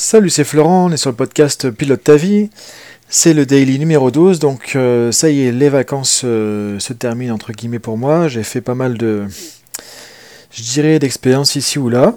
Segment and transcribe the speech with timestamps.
[0.00, 2.50] Salut, c'est Florent, on est sur le podcast Pilote ta vie.
[3.08, 7.34] C'est le daily numéro 12, donc euh, ça y est, les vacances euh, se terminent
[7.34, 8.28] entre guillemets pour moi.
[8.28, 9.26] J'ai fait pas mal de,
[10.52, 12.16] je dirais, d'expériences ici ou là.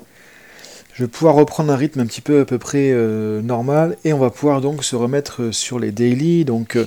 [0.93, 4.13] Je vais pouvoir reprendre un rythme un petit peu à peu près euh, normal et
[4.13, 6.77] on va pouvoir donc se remettre sur les daily, donc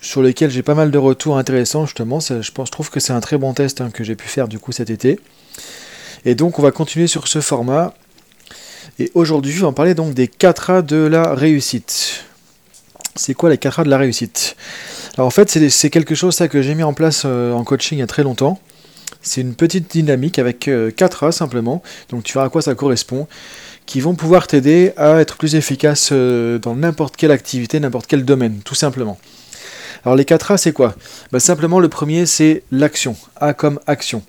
[0.00, 2.20] sur lesquels j'ai pas mal de retours intéressants justement.
[2.20, 4.60] je pense, trouve que c'est un très bon test hein, que j'ai pu faire du
[4.60, 5.18] coup cet été.
[6.24, 7.92] Et donc on va continuer sur ce format
[8.98, 12.24] et aujourd'hui, je vais en parler donc des 4 A de la réussite.
[13.14, 14.56] C'est quoi les 4 A de la réussite?
[15.16, 17.98] Alors en fait, c'est quelque chose ça, que j'ai mis en place euh, en coaching
[17.98, 18.60] il y a très longtemps.
[19.22, 21.82] C'est une petite dynamique avec 4 euh, simplement.
[22.10, 23.26] Donc tu verras à quoi ça correspond.
[23.84, 28.24] Qui vont pouvoir t'aider à être plus efficace euh, dans n'importe quelle activité, n'importe quel
[28.24, 29.18] domaine, tout simplement.
[30.04, 30.94] Alors les 4 A, c'est quoi?
[31.32, 33.16] Bah, Simplement, le premier, c'est l'action.
[33.36, 34.22] A comme action.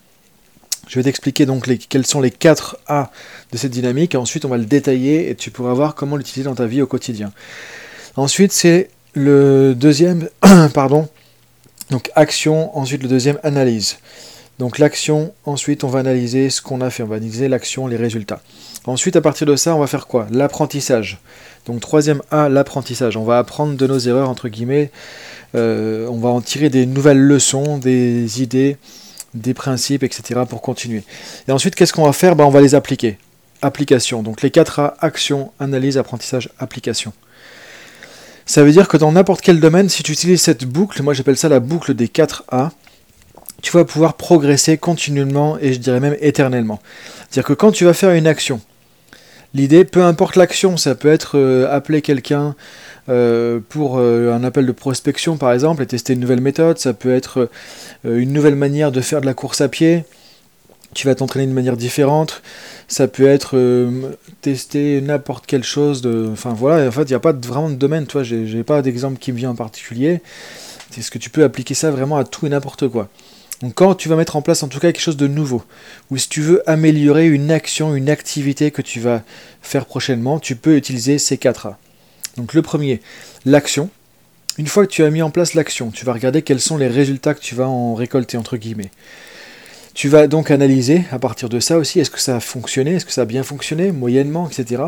[0.88, 3.12] Je vais t'expliquer donc quels sont les 4 A
[3.52, 6.48] de cette dynamique et ensuite on va le détailler et tu pourras voir comment l'utiliser
[6.50, 7.32] dans ta vie au quotidien.
[8.16, 10.30] Ensuite c'est le deuxième,
[10.74, 11.10] pardon,
[11.90, 13.98] donc action, ensuite le deuxième analyse.
[14.60, 17.98] Donc l'action, ensuite on va analyser ce qu'on a fait, on va analyser l'action, les
[17.98, 18.42] résultats.
[18.86, 20.28] Ensuite à partir de ça on va faire quoi?
[20.32, 21.20] L'apprentissage.
[21.66, 23.18] Donc troisième A, l'apprentissage.
[23.18, 24.90] On va apprendre de nos erreurs entre guillemets,
[25.56, 28.78] euh, on va en tirer des nouvelles leçons, des idées,
[29.42, 30.42] des principes, etc.
[30.48, 31.04] pour continuer.
[31.48, 32.36] Et ensuite, qu'est-ce qu'on va faire?
[32.36, 33.18] Ben, On va les appliquer.
[33.62, 34.24] Application.
[34.24, 37.14] Donc les 4 A, action, analyse, apprentissage, application.
[38.46, 41.38] Ça veut dire que dans n'importe quel domaine, si tu utilises cette boucle, moi j'appelle
[41.38, 42.72] ça la boucle des 4 A,
[43.62, 46.80] tu vas pouvoir progresser continuellement et je dirais même éternellement.
[47.30, 48.62] C'est-à-dire que quand tu vas faire une action,
[49.54, 52.56] l'idée, peu importe l'action, ça peut être euh, appeler quelqu'un,
[53.10, 56.78] euh, pour euh, un appel de prospection par exemple et tester une nouvelle méthode.
[56.78, 57.50] Ça peut être
[58.06, 60.04] euh, une nouvelle manière de faire de la course à pied.
[60.94, 62.42] Tu vas t'entraîner d'une manière différente.
[62.88, 63.90] Ça peut être
[64.42, 66.08] tester n'importe quelle chose.
[66.32, 68.08] Enfin voilà, en fait, il n'y a pas vraiment de domaine.
[68.08, 70.22] Toi, j'ai pas d'exemple qui me vient en particulier.
[70.98, 73.10] Est-ce que tu peux appliquer ça vraiment à tout et n'importe quoi
[73.62, 75.64] donc quand tu vas mettre en place en tout cas quelque chose de nouveau,
[76.12, 79.24] ou si tu veux améliorer une action, une activité que tu vas
[79.64, 81.80] faire prochainement, tu peux utiliser ces 4 A.
[82.38, 83.02] Donc le premier,
[83.46, 83.90] l'action.
[84.58, 86.88] Une fois que tu as mis en place l'action, tu vas regarder quels sont les
[86.88, 88.92] résultats que tu vas en récolter, entre guillemets.
[89.94, 93.06] Tu vas donc analyser à partir de ça aussi, est-ce que ça a fonctionné, est-ce
[93.06, 94.84] que ça a bien fonctionné, moyennement, etc.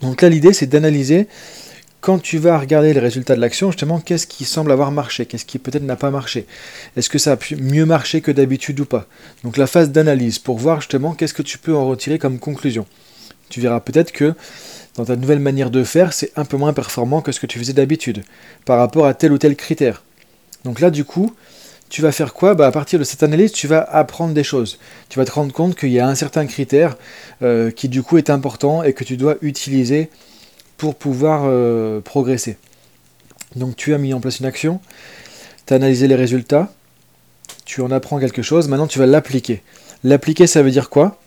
[0.00, 1.28] Donc là, l'idée, c'est d'analyser,
[2.00, 5.44] quand tu vas regarder les résultats de l'action, justement, qu'est-ce qui semble avoir marché, qu'est-ce
[5.44, 6.46] qui peut-être n'a pas marché.
[6.96, 9.06] Est-ce que ça a mieux marcher que d'habitude ou pas
[9.44, 12.86] Donc la phase d'analyse, pour voir justement qu'est-ce que tu peux en retirer comme conclusion.
[13.48, 14.34] Tu verras peut-être que
[14.96, 17.58] dans ta nouvelle manière de faire, c'est un peu moins performant que ce que tu
[17.58, 18.24] faisais d'habitude,
[18.64, 20.02] par rapport à tel ou tel critère.
[20.64, 21.32] Donc là, du coup,
[21.88, 22.54] tu vas faire quoi?
[22.54, 24.78] Bah, À partir de cette analyse, tu vas apprendre des choses.
[25.08, 26.96] Tu vas te rendre compte qu'il y a un certain critère
[27.42, 30.10] euh, qui, du coup, est important et que tu dois utiliser
[30.76, 32.56] pour pouvoir euh, progresser.
[33.56, 34.80] Donc tu as mis en place une action,
[35.66, 36.72] tu as analysé les résultats,
[37.64, 39.62] tu en apprends quelque chose, maintenant tu vas l'appliquer.
[40.04, 41.18] L'appliquer, ça veut dire quoi?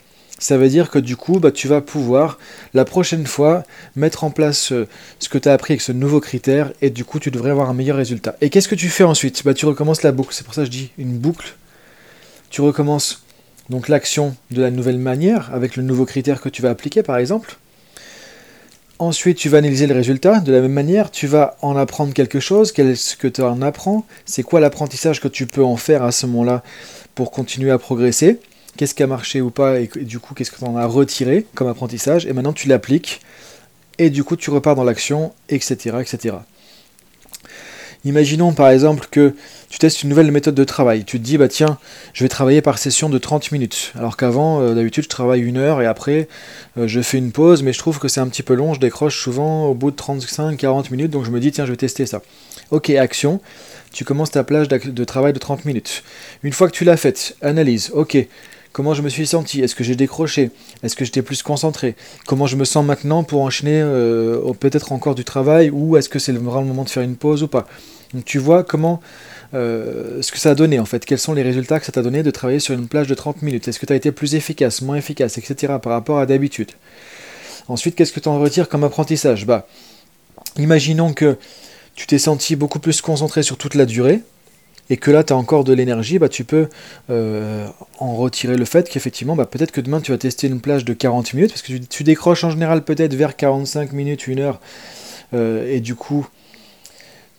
[0.41, 2.39] Ça veut dire que du coup, bah, tu vas pouvoir
[2.73, 3.63] la prochaine fois
[3.95, 4.87] mettre en place euh,
[5.19, 7.69] ce que tu as appris avec ce nouveau critère et du coup, tu devrais avoir
[7.69, 8.35] un meilleur résultat.
[8.41, 9.43] Et qu'est-ce que tu fais ensuite?
[9.45, 10.33] Bah, Tu recommences la boucle.
[10.33, 11.53] C'est pour ça que je dis une boucle.
[12.49, 13.23] Tu recommences
[13.69, 17.17] donc l'action de la nouvelle manière avec le nouveau critère que tu vas appliquer par
[17.17, 17.57] exemple.
[18.97, 20.39] Ensuite, tu vas analyser le résultat.
[20.39, 22.71] De la même manière, tu vas en apprendre quelque chose.
[22.71, 24.05] Qu'est-ce que tu en apprends?
[24.25, 26.63] C'est quoi l'apprentissage que tu peux en faire à ce moment-là
[27.13, 28.39] pour continuer à progresser?
[28.77, 31.45] Qu'est-ce qui a marché ou pas, et, du coup, qu'est-ce que tu en as retiré
[31.55, 33.21] comme apprentissage, et maintenant tu l'appliques,
[33.97, 36.35] et du coup, tu repars dans l'action, etc., etc.
[38.03, 39.35] Imaginons par exemple que
[39.69, 41.05] tu testes une nouvelle méthode de travail.
[41.05, 41.77] Tu te dis, bah tiens,
[42.13, 43.93] je vais travailler par session de 30 minutes.
[43.95, 46.27] Alors qu'avant, euh, d'habitude, je travaille une heure et après,
[46.79, 48.73] euh, je fais une pause, mais je trouve que c'est un petit peu long.
[48.73, 51.77] Je décroche souvent au bout de 35-40 minutes, donc je me dis, tiens, je vais
[51.77, 52.23] tester ça.
[52.71, 53.39] Ok, action.
[53.93, 56.03] Tu commences ta plage de travail de 30 minutes.
[56.41, 57.91] Une fois que tu l'as faite, analyse.
[57.93, 58.17] Ok,
[58.71, 59.61] Comment je me suis senti?
[59.61, 60.51] Est-ce que j'ai décroché?
[60.81, 61.95] Est-ce que j'étais plus concentré?
[62.25, 66.19] Comment je me sens maintenant pour enchaîner euh, peut-être encore du travail Ou est-ce que
[66.19, 67.67] c'est vraiment le moment de faire une pause ou pas?
[68.13, 69.01] Donc tu vois comment
[69.53, 72.01] euh, ce que ça a donné en fait, quels sont les résultats que ça t'a
[72.01, 73.67] donné de travailler sur une plage de 30 minutes?
[73.67, 75.73] Est-ce que tu as été plus efficace, moins efficace, etc.
[75.81, 76.71] par rapport à d'habitude?
[77.67, 79.45] Ensuite, qu'est-ce que tu en retires comme apprentissage?
[79.45, 79.67] Bah,
[80.57, 81.37] imaginons que
[81.95, 84.21] tu t'es senti beaucoup plus concentré sur toute la durée,
[84.91, 86.67] et que là tu as encore de l'énergie, bah, tu peux
[87.09, 87.65] euh,
[87.99, 90.93] en retirer le fait qu'effectivement, bah, peut-être que demain tu vas tester une plage de
[90.93, 94.59] 40 minutes, parce que tu, décroches en général peut-être vers 45 minutes, une heure,
[95.33, 96.27] euh, et du coup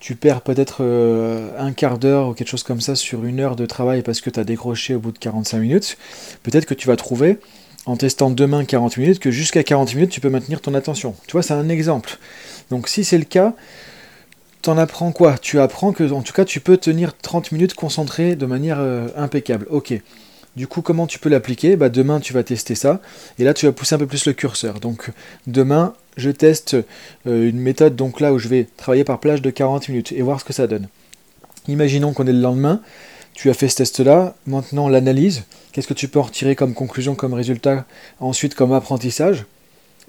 [0.00, 3.54] tu perds peut-être euh, un quart d'heure ou quelque chose comme ça sur une heure
[3.54, 5.98] de travail parce que tu as décroché au bout de 45 minutes.
[6.42, 7.38] Peut-être que tu vas trouver
[7.84, 11.14] en testant demain 40 minutes que jusqu'à 40 minutes tu peux maintenir ton attention.
[11.28, 12.18] Tu vois, c'est un exemple.
[12.70, 13.54] Donc si c'est le cas,
[14.62, 15.36] t'en apprends quoi?
[15.38, 19.08] Tu apprends que en tout cas tu peux tenir 30 minutes concentré de manière euh,
[19.16, 19.66] impeccable.
[19.70, 19.92] Ok.
[20.54, 21.76] Du coup, comment tu peux l'appliquer?
[21.76, 23.00] Bah, Demain, tu vas tester ça.
[23.38, 24.80] Et là, tu vas pousser un peu plus le curseur.
[24.80, 25.10] Donc,
[25.46, 26.76] demain, je teste
[27.26, 30.20] euh, une méthode donc là où je vais travailler par plage de 40 minutes et
[30.20, 30.88] voir ce que ça donne.
[31.68, 32.82] Imaginons qu'on est le lendemain.
[33.32, 34.34] Tu as fait ce test-là.
[34.46, 35.44] Maintenant, l'analyse.
[35.72, 37.86] Qu'est-ce que tu peux en retirer comme conclusion, comme résultat
[38.20, 39.46] Ensuite, comme apprentissage?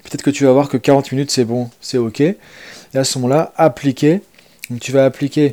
[0.02, 2.20] Peut-être que tu vas voir que 40 minutes, c'est bon, c'est OK.
[2.20, 2.36] Et
[2.92, 4.20] à ce moment-là, appliquer.
[4.70, 5.52] Donc, tu vas appliquer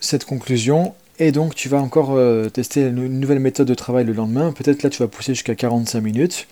[0.00, 4.12] cette conclusion et donc tu vas encore euh, tester une nouvelle méthode de travail le
[4.12, 4.52] lendemain.
[4.52, 6.46] Peut-être là tu vas pousser jusqu'à 45 minutes.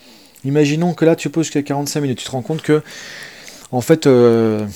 [0.45, 2.19] Imaginons que là tu pousses jusqu'à 45 minutes.
[2.19, 2.83] Tu te rends compte que
[3.73, 4.67] en fait euh,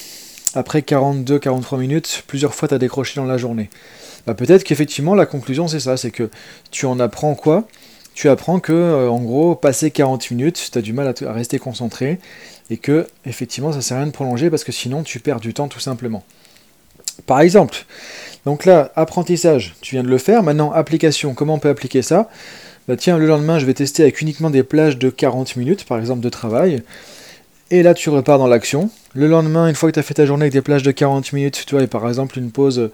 [0.55, 3.71] après 42-43 minutes, plusieurs fois tu as décroché dans la journée.
[4.27, 6.31] Bah, peut-être qu'effectivement la conclusion c'est ça, c'est que
[6.71, 7.69] tu en apprends quoi?
[8.15, 11.59] Tu apprends que euh, en gros, passer 40 minutes, tu as du mal à, rester
[11.59, 12.19] concentré
[12.71, 15.55] et que effectivement ça sert à rien de prolonger parce que sinon tu perds du
[15.55, 16.25] temps tout simplement.
[17.25, 17.87] Par exemple,
[18.45, 20.43] donc là, apprentissage, tu viens de le faire.
[20.43, 22.29] Maintenant, application, comment on peut appliquer ça?
[22.87, 25.99] Bah Tiens, le lendemain, je vais tester avec uniquement des plages de 40 minutes, par
[25.99, 26.83] exemple, de travail.
[27.73, 28.91] Et là, tu repars dans l'action.
[29.15, 31.33] Le lendemain, une fois que tu as fait ta journée avec des plages de 40
[31.33, 32.91] minutes, tu vois, et par exemple une pause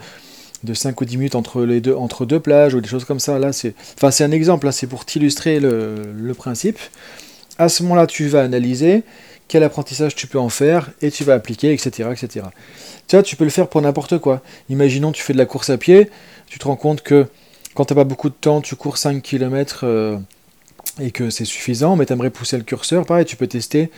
[0.65, 3.53] de 5 ou 10 minutes entre, les deux, plages ou des choses comme ça, là,
[3.53, 6.79] c'est enfin, un exemple, c'est pour t'illustrer le principe.
[7.59, 9.03] À ce moment-là, tu vas analyser
[9.53, 12.09] quel apprentissage tu peux en faire, et tu vas appliquer, etc.
[12.11, 12.47] etc.
[13.07, 14.41] Tu vois, tu peux le faire pour n'importe quoi.
[14.71, 16.09] Imaginons tu fais de la course à pied,
[16.47, 17.27] tu te rends compte que
[17.75, 20.17] quand tu n'as pas beaucoup de temps, tu cours 5 km euh,
[21.03, 23.91] et que c'est suffisant, mais tu aimerais pousser le curseur, pareil, tu peux tester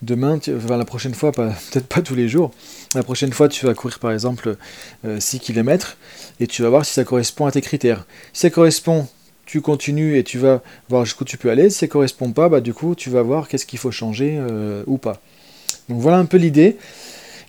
[0.00, 2.50] demain, enfin, la prochaine fois, peut-être pas tous les jours,
[2.94, 4.56] la prochaine fois tu vas courir par exemple
[5.04, 5.98] 6 euh, km
[6.40, 8.06] et tu vas voir si ça correspond à tes critères.
[8.32, 9.06] Si ça correspond
[9.54, 11.70] tu continues et tu vas voir jusqu'où tu peux aller.
[11.70, 14.36] Si ça ne correspond pas, bah, du coup, tu vas voir qu'est-ce qu'il faut changer
[14.36, 15.20] euh, ou pas.
[15.88, 16.76] Donc voilà un peu l'idée.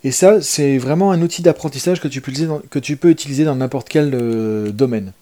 [0.04, 3.44] Et ça, c'est vraiment un outil d'apprentissage que, tu peux utiliser que tu peux utiliser
[3.44, 5.14] dans n'importe quel euh, domaine.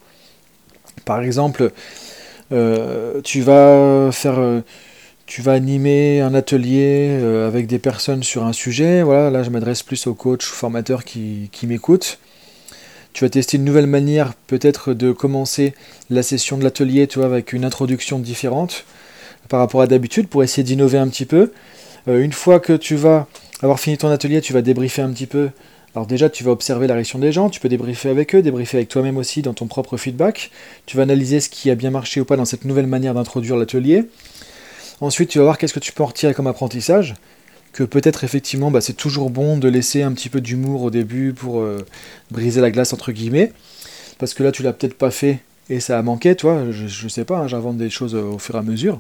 [1.06, 1.72] Par exemple,
[2.52, 4.42] euh, tu vas faire,
[5.26, 9.04] tu vas animer un atelier avec des personnes sur un sujet.
[9.04, 12.20] Voilà, là, je m'adresse plus aux coachs ou formateurs qui, qui m'écoutent
[13.14, 15.74] tu vas tester une nouvelle manière peut-être de commencer
[16.10, 18.86] la session de l'atelier, tu avec une introduction différente
[19.50, 21.52] par rapport à d'habitude pour essayer d'innover un petit peu.
[22.08, 23.28] Euh, une fois que tu vas
[23.62, 25.50] avoir fini ton atelier, tu vas débriefer un petit peu.
[25.96, 28.78] Alors déjà, tu vas observer la réaction des gens, tu peux débriefer avec eux, débriefer
[28.78, 30.50] avec toi-même aussi dans ton propre feedback.
[30.88, 33.58] Tu vas analyser ce qui a bien marché ou pas dans cette nouvelle manière d'introduire
[33.58, 34.06] l'atelier.
[35.02, 37.14] Ensuite, tu vas voir qu'est-ce que tu peux en retirer comme apprentissage
[37.74, 41.34] que peut-être effectivement bah, c'est toujours bon de laisser un petit peu d'humour au début
[41.34, 41.86] pour euh,
[42.32, 43.52] briser la glace entre guillemets,
[44.20, 45.40] parce que là tu l'as peut-être pas fait
[45.70, 48.58] et ça a manqué, toi, je, sais pas, hein, j'invente des choses au fur et
[48.58, 49.00] à mesure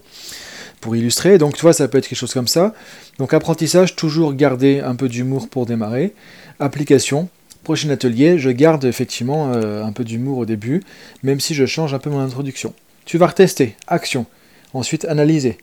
[0.79, 2.73] pour illustrer, donc tu vois ça peut être quelque chose comme ça.
[3.17, 6.13] Donc apprentissage, toujours garder un peu d'humour pour démarrer.
[6.59, 7.29] Application,
[7.63, 10.83] prochain atelier, je garde effectivement euh, un peu d'humour au début,
[11.21, 12.73] même si je change un peu mon introduction.
[13.05, 14.25] Tu vas retester, action,
[14.73, 15.57] ensuite analyser,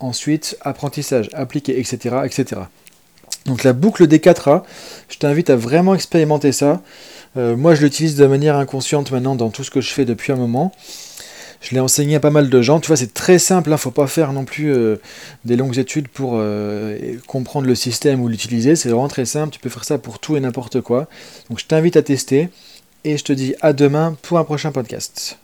[0.00, 2.62] ensuite apprentissage, appliquer, etc., etc.
[3.46, 4.62] Donc la boucle des 4A,
[5.08, 6.82] je t'invite à vraiment expérimenter ça.
[7.36, 10.32] Euh, moi je l'utilise de manière inconsciente maintenant dans tout ce que je fais depuis
[10.32, 10.72] un moment.
[11.60, 12.80] Je l'ai enseigné à pas mal de gens.
[12.80, 13.70] Tu vois, c'est très simple.
[13.70, 13.76] Il hein.
[13.76, 15.00] ne faut pas faire non plus euh,
[15.44, 18.76] des longues études pour euh, comprendre le système ou l'utiliser.
[18.76, 19.52] C'est vraiment très simple.
[19.52, 21.08] Tu peux faire ça pour tout et n'importe quoi.
[21.48, 22.50] Donc je t'invite à tester.
[23.04, 25.38] Et je te dis à demain pour un prochain podcast.